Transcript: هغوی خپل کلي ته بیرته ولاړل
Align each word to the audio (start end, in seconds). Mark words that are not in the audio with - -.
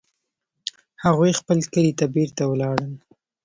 هغوی 1.03 1.31
خپل 1.39 1.57
کلي 1.73 1.93
ته 1.99 2.05
بیرته 2.13 2.43
ولاړل 2.47 2.93